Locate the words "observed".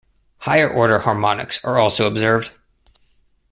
2.07-2.49